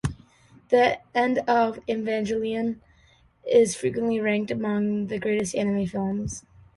"The 0.69 0.99
End 1.13 1.37
of 1.47 1.77
Evangelion" 1.87 2.79
is 3.47 3.75
frequently 3.75 4.19
ranked 4.19 4.49
among 4.49 5.05
the 5.05 5.19
greatest 5.19 5.53
anime 5.53 5.85
films. 5.85 6.43